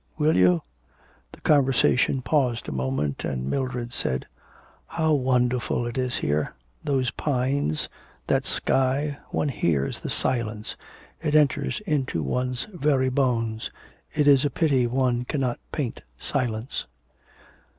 'Will 0.17 0.35
you?' 0.35 0.63
The 1.31 1.41
conversation 1.41 2.23
paused 2.23 2.67
a 2.67 2.71
moment, 2.71 3.23
and 3.23 3.47
Mildred 3.47 3.93
said: 3.93 4.25
'How 4.87 5.13
wonderful 5.13 5.85
it 5.85 5.95
is 5.95 6.15
here. 6.17 6.55
Those 6.83 7.11
pines, 7.11 7.87
that 8.25 8.47
sky, 8.47 9.19
one 9.29 9.49
hears 9.49 9.99
the 9.99 10.09
silence; 10.09 10.75
it 11.21 11.35
enters 11.35 11.81
into 11.81 12.23
one's 12.23 12.65
very 12.73 13.09
bones. 13.09 13.69
It 14.11 14.27
is 14.27 14.43
a 14.43 14.49
pity 14.49 14.87
one 14.87 15.23
cannot 15.23 15.59
paint 15.71 16.01
silence.' 16.17 16.87